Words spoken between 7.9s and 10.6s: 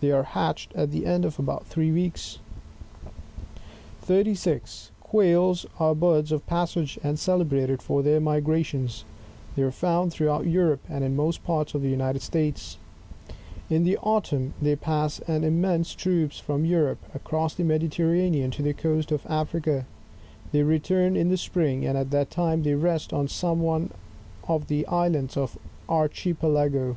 their migrat tions^ they are found throughout